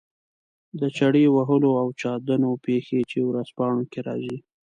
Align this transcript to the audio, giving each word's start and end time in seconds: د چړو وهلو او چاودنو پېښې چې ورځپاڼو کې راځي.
د 0.79 0.81
چړو 0.97 1.25
وهلو 1.35 1.71
او 1.81 1.87
چاودنو 2.01 2.51
پېښې 2.65 2.99
چې 3.11 3.19
ورځپاڼو 3.29 3.83
کې 3.91 3.99
راځي. 4.07 4.37